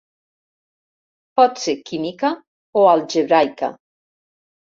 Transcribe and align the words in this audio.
Pot 1.39 1.61
ser 1.63 1.75
química 1.89 2.33
o 2.83 2.87
algebraica. 2.95 3.71